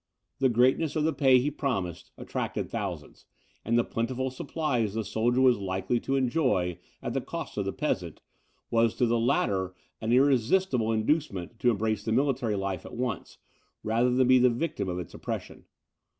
[0.39, 3.27] The greatness of the pay he promised attracted thousands,
[3.63, 7.71] and the plentiful supplies the soldier was likely to enjoy at the cost of the
[7.71, 8.19] peasant,
[8.71, 13.37] was to the latter an irresistible inducement to embrace the military life at once,
[13.83, 15.65] rather than be the victim of its oppression.